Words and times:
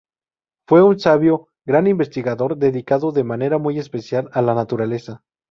Fue 0.67 0.81
un 0.81 0.97
sabio, 0.99 1.49
gran 1.63 1.85
investigador, 1.85 2.57
dedicado 2.57 3.11
de 3.11 3.23
manera 3.23 3.59
muy 3.59 3.77
especial 3.77 4.31
a 4.33 4.41
la 4.41 4.55
naturaleza. 4.55 5.21